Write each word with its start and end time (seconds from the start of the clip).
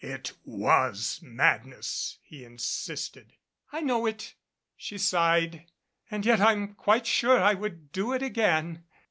"It 0.03 0.31
was 0.45 1.19
madness," 1.21 2.17
he 2.23 2.43
insisted. 2.43 3.33
"I 3.71 3.81
know 3.81 4.07
it," 4.07 4.33
she 4.75 4.97
sighed. 4.97 5.67
"And 6.09 6.25
yet 6.25 6.41
I'm 6.41 6.73
quite 6.73 7.05
sure 7.05 7.39
I 7.39 7.53
would 7.53 7.91
do 7.91 8.11
it 8.13 8.23
again." 8.23 8.83